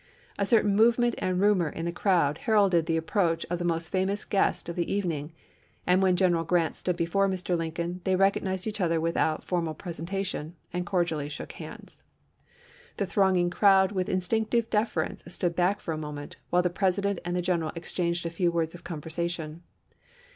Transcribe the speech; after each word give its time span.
A 0.39 0.47
cer 0.47 0.63
tain 0.63 0.75
movement 0.75 1.13
and 1.19 1.39
rumor 1.39 1.69
in 1.69 1.85
the 1.85 1.91
crowd 1.91 2.39
heralded 2.39 2.87
the 2.87 2.97
approach 2.97 3.45
of 3.51 3.59
the 3.59 3.63
most 3.65 3.89
famous 3.89 4.25
guest 4.25 4.67
of 4.67 4.75
the 4.75 4.91
even 4.91 5.11
ing, 5.11 5.31
and 5.85 6.01
when 6.01 6.15
General 6.15 6.43
Grant 6.43 6.75
stood 6.75 6.95
before 6.97 7.29
Mr. 7.29 7.55
Lincoln 7.55 8.01
they 8.03 8.15
recognized 8.15 8.65
each 8.65 8.81
other 8.81 8.99
without 8.99 9.43
for 9.43 9.61
mal 9.61 9.75
presentation, 9.75 10.55
and 10.73 10.87
cordially 10.87 11.29
shook 11.29 11.51
hands. 11.51 12.01
The 12.97 13.05
thronging 13.05 13.51
crowd 13.51 13.91
with 13.91 14.09
instinctive 14.09 14.71
deference 14.71 15.21
stood 15.27 15.55
back 15.55 15.79
for 15.79 15.93
a 15.93 15.99
moment, 15.99 16.37
while 16.49 16.63
the 16.63 16.71
President 16.71 17.19
and 17.23 17.35
the 17.37 17.41
general 17.43 17.71
exchanged 17.75 18.25
a 18.25 18.31
few 18.31 18.51
words 18.51 18.73
of 18.73 18.83
conversation. 18.83 19.61